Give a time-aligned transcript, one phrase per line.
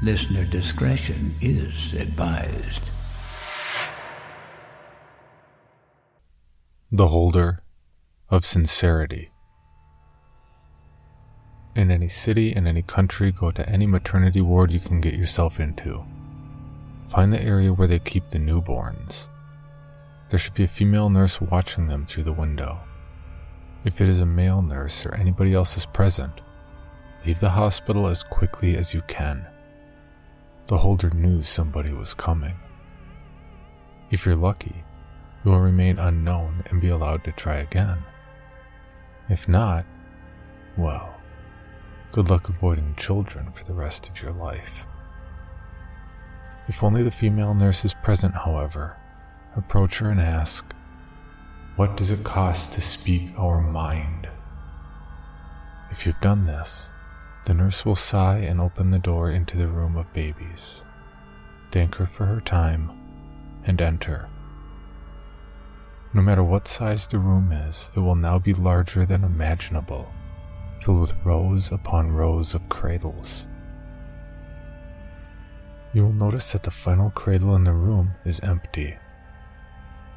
[0.00, 2.92] Listener discretion is advised.
[6.92, 7.64] The Holder
[8.30, 9.32] of Sincerity.
[11.74, 15.58] In any city, in any country, go to any maternity ward you can get yourself
[15.58, 16.04] into.
[17.10, 19.26] Find the area where they keep the newborns.
[20.28, 22.78] There should be a female nurse watching them through the window.
[23.84, 26.40] If it is a male nurse or anybody else is present,
[27.26, 29.44] leave the hospital as quickly as you can.
[30.68, 32.56] The holder knew somebody was coming.
[34.10, 34.84] If you're lucky,
[35.42, 38.04] you will remain unknown and be allowed to try again.
[39.30, 39.86] If not,
[40.76, 41.14] well,
[42.12, 44.84] good luck avoiding children for the rest of your life.
[46.68, 48.94] If only the female nurse is present, however,
[49.56, 50.74] approach her and ask,
[51.76, 54.28] What does it cost to speak our mind?
[55.90, 56.90] If you've done this,
[57.48, 60.82] the nurse will sigh and open the door into the room of babies,
[61.70, 62.90] thank her for her time,
[63.64, 64.28] and enter.
[66.12, 70.12] No matter what size the room is, it will now be larger than imaginable,
[70.84, 73.48] filled with rows upon rows of cradles.
[75.94, 78.98] You will notice that the final cradle in the room is empty.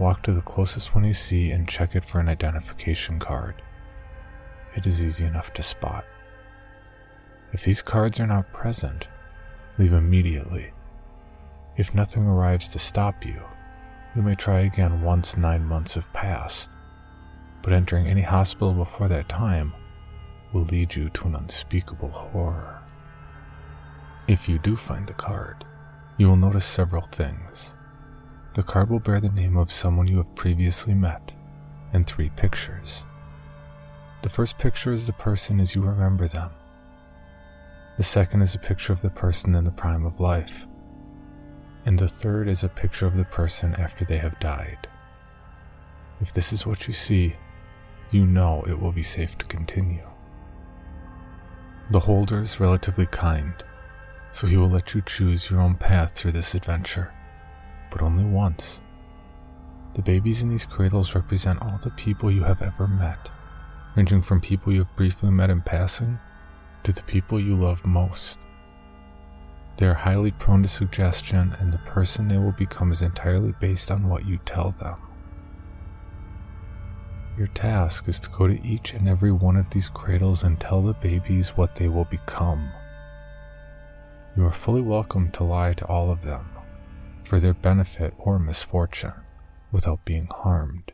[0.00, 3.62] Walk to the closest one you see and check it for an identification card.
[4.74, 6.04] It is easy enough to spot.
[7.52, 9.08] If these cards are not present,
[9.78, 10.72] leave immediately.
[11.76, 13.40] If nothing arrives to stop you,
[14.14, 16.70] you may try again once nine months have passed,
[17.62, 19.72] but entering any hospital before that time
[20.52, 22.80] will lead you to an unspeakable horror.
[24.28, 25.64] If you do find the card,
[26.18, 27.76] you will notice several things.
[28.54, 31.32] The card will bear the name of someone you have previously met,
[31.92, 33.06] and three pictures.
[34.22, 36.50] The first picture is the person as you remember them.
[38.00, 40.66] The second is a picture of the person in the prime of life.
[41.84, 44.88] And the third is a picture of the person after they have died.
[46.18, 47.36] If this is what you see,
[48.10, 50.08] you know it will be safe to continue.
[51.90, 53.52] The holder is relatively kind,
[54.32, 57.12] so he will let you choose your own path through this adventure,
[57.90, 58.80] but only once.
[59.92, 63.30] The babies in these cradles represent all the people you have ever met,
[63.94, 66.18] ranging from people you have briefly met in passing
[66.84, 68.46] to the people you love most.
[69.76, 73.90] They are highly prone to suggestion, and the person they will become is entirely based
[73.90, 74.96] on what you tell them.
[77.38, 80.82] Your task is to go to each and every one of these cradles and tell
[80.82, 82.70] the babies what they will become.
[84.36, 86.50] You are fully welcome to lie to all of them,
[87.24, 89.14] for their benefit or misfortune,
[89.72, 90.92] without being harmed.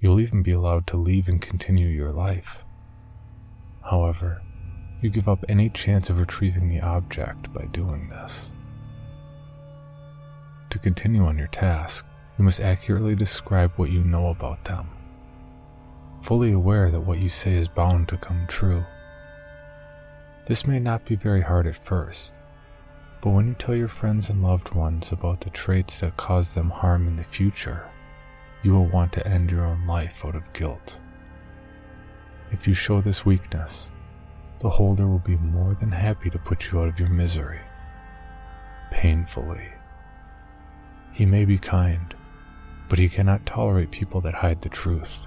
[0.00, 2.64] You'll even be allowed to leave and continue your life.
[3.82, 4.42] However,
[5.06, 8.52] you give up any chance of retrieving the object by doing this.
[10.70, 12.04] To continue on your task,
[12.36, 14.88] you must accurately describe what you know about them,
[16.22, 18.84] fully aware that what you say is bound to come true.
[20.46, 22.40] This may not be very hard at first,
[23.20, 26.70] but when you tell your friends and loved ones about the traits that cause them
[26.70, 27.88] harm in the future,
[28.64, 30.98] you will want to end your own life out of guilt.
[32.50, 33.92] If you show this weakness,
[34.58, 37.60] the holder will be more than happy to put you out of your misery.
[38.90, 39.68] Painfully.
[41.12, 42.14] He may be kind,
[42.88, 45.26] but he cannot tolerate people that hide the truth.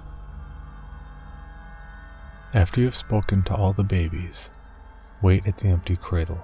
[2.52, 4.50] After you have spoken to all the babies,
[5.22, 6.40] wait at the empty cradle.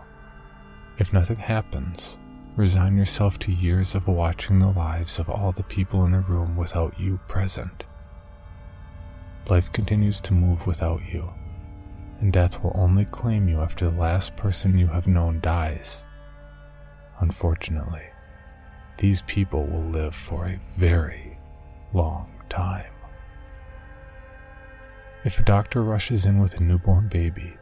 [0.99, 2.19] If nothing happens,
[2.55, 6.56] resign yourself to years of watching the lives of all the people in the room
[6.56, 7.85] without you present.
[9.49, 11.32] Life continues to move without you
[12.21, 16.07] and death will only claim you after the last person you have known dies.
[17.21, 18.05] Unfortunately,
[18.99, 21.39] these people will live for a very
[21.93, 22.93] long time.
[25.25, 27.55] If a doctor rushes in with a newborn baby,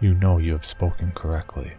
[0.00, 1.72] you know you have spoken correctly.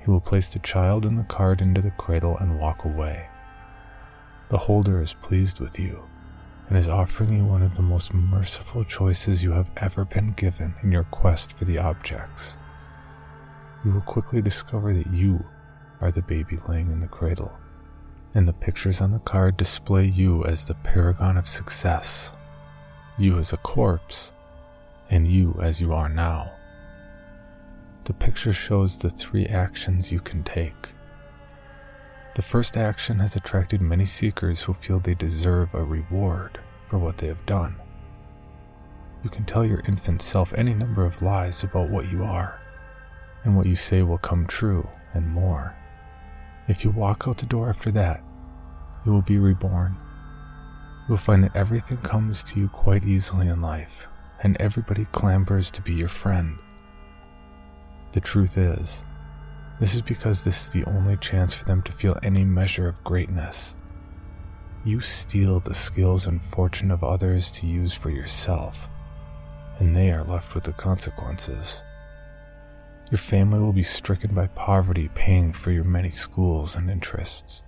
[0.00, 3.26] He will place the child in the card into the cradle and walk away.
[4.48, 6.04] The holder is pleased with you
[6.68, 10.74] and is offering you one of the most merciful choices you have ever been given
[10.82, 12.58] in your quest for the objects.
[13.84, 15.44] You will quickly discover that you
[16.00, 17.52] are the baby laying in the cradle,
[18.34, 22.32] and the pictures on the card display you as the paragon of success,
[23.16, 24.32] you as a corpse,
[25.10, 26.52] and you as you are now.
[28.04, 30.92] The picture shows the three actions you can take.
[32.38, 37.18] The first action has attracted many seekers who feel they deserve a reward for what
[37.18, 37.74] they have done.
[39.24, 42.60] You can tell your infant self any number of lies about what you are,
[43.42, 45.74] and what you say will come true, and more.
[46.68, 48.22] If you walk out the door after that,
[49.04, 49.96] you will be reborn.
[51.08, 54.06] You will find that everything comes to you quite easily in life,
[54.44, 56.56] and everybody clambers to be your friend.
[58.12, 59.04] The truth is,
[59.80, 63.04] this is because this is the only chance for them to feel any measure of
[63.04, 63.76] greatness.
[64.84, 68.88] You steal the skills and fortune of others to use for yourself,
[69.78, 71.84] and they are left with the consequences.
[73.10, 77.62] Your family will be stricken by poverty, paying for your many schools and interests.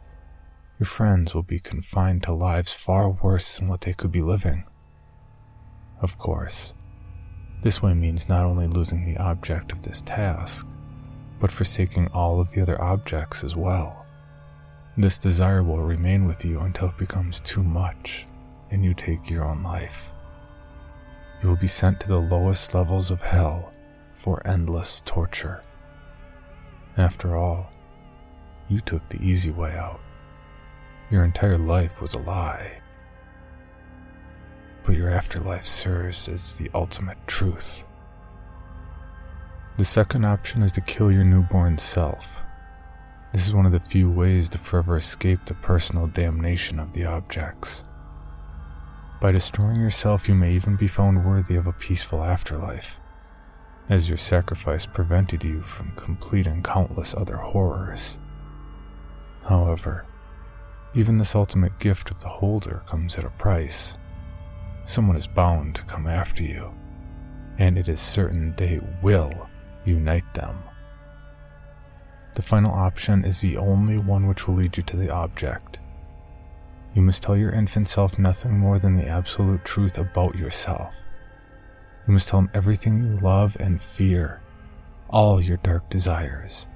[0.79, 4.65] Your friends will be confined to lives far worse than what they could be living.
[6.03, 6.75] Of course,
[7.63, 10.67] this way means not only losing the object of this task,
[11.41, 14.07] but forsaking all of the other objects as well.
[14.97, 18.27] This desire will remain with you until it becomes too much
[18.71, 20.13] and you take your own life.
[21.43, 23.73] You will be sent to the lowest levels of hell
[24.13, 25.63] for endless torture.
[26.97, 27.71] After all,
[28.69, 30.01] you took the easy way out.
[31.11, 32.81] Your entire life was a lie.
[34.85, 37.85] But your afterlife serves as the ultimate truth.
[39.81, 42.43] The second option is to kill your newborn self.
[43.33, 47.07] This is one of the few ways to forever escape the personal damnation of the
[47.07, 47.83] objects.
[49.23, 53.01] By destroying yourself, you may even be found worthy of a peaceful afterlife
[53.89, 58.19] as your sacrifice prevented you from completing countless other horrors.
[59.45, 60.05] However,
[60.95, 63.97] even this ultimate gift of the holder comes at a price.
[64.85, 66.71] Someone is bound to come after you,
[67.57, 69.49] and it is certain they will
[69.85, 70.59] unite them.
[72.35, 75.79] The final option is the only one which will lead you to the object.
[76.95, 80.95] You must tell your infant self nothing more than the absolute truth about yourself.
[82.07, 84.41] You must tell him everything you love and fear,
[85.09, 86.67] all your dark desires,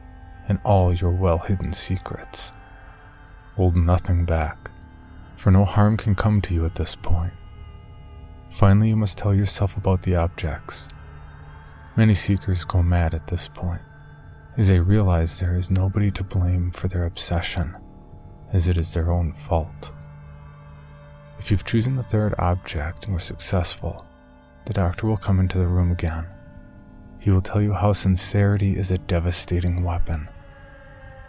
[0.48, 2.52] and all your well hidden secrets.
[3.56, 4.70] Hold nothing back,
[5.36, 7.32] for no harm can come to you at this point.
[8.50, 10.88] Finally, you must tell yourself about the objects.
[11.96, 13.82] Many seekers go mad at this point,
[14.56, 17.76] as they realize there is nobody to blame for their obsession,
[18.52, 19.92] as it is their own fault.
[21.38, 24.04] If you've chosen the third object and were successful,
[24.66, 26.26] the doctor will come into the room again.
[27.20, 30.28] He will tell you how sincerity is a devastating weapon.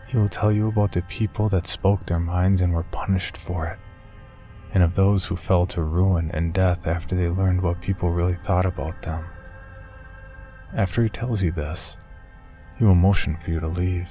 [0.08, 3.68] He will tell you about the people that spoke their minds and were punished for
[3.68, 3.78] it,
[4.74, 8.36] and of those who fell to ruin and death after they learned what people really
[8.36, 9.26] thought about them.
[10.75, 11.98] After he tells you this,
[12.77, 14.10] he will motion for you to leave.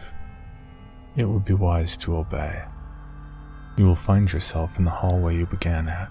[1.14, 2.64] It would be wise to obey.
[3.76, 6.10] You will find yourself in the hallway you began at.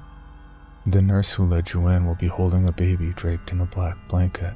[0.85, 3.97] The nurse who led you in will be holding a baby draped in a black
[4.07, 4.53] blanket.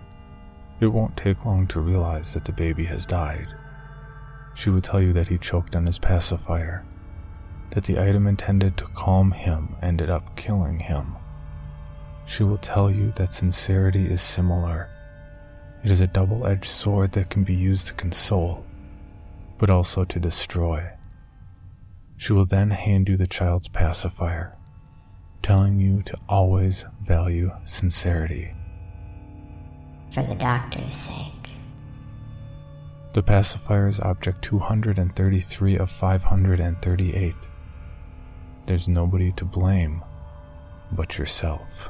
[0.79, 3.55] It won't take long to realize that the baby has died.
[4.53, 6.85] She will tell you that he choked on his pacifier,
[7.71, 11.15] that the item intended to calm him ended up killing him.
[12.25, 14.89] She will tell you that sincerity is similar.
[15.83, 18.65] It is a double edged sword that can be used to console,
[19.57, 20.89] but also to destroy.
[22.17, 24.57] She will then hand you the child's pacifier
[25.47, 28.53] telling you to always value sincerity.
[30.11, 31.33] For the doctor's sake.
[33.13, 37.33] The pacifier is object 233 of 538.
[38.65, 40.03] There's nobody to blame
[40.91, 41.89] but yourself.